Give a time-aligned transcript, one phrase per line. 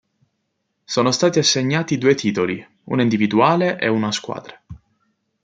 [0.83, 4.63] Sono stati assegnati due titoli, uno individuale e uno a squadre.